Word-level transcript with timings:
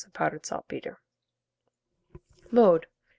of 0.03 0.13
powdered 0.13 0.43
saltpetre. 0.43 0.97
Mode. 2.49 2.87